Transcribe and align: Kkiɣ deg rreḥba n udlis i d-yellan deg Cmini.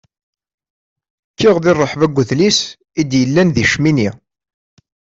Kkiɣ 1.31 1.55
deg 1.63 1.71
rreḥba 1.75 2.07
n 2.11 2.15
udlis 2.21 2.59
i 2.99 3.01
d-yellan 3.09 3.49
deg 3.55 3.67
Cmini. 3.73 4.09